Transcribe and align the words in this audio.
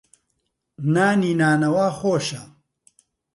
نانی 0.93 1.31
نانەوا 1.39 1.87
خۆشە. 1.99 2.41